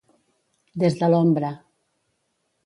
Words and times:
Des 0.83 0.97
de 1.01 1.09
l'ombra. 1.15 1.53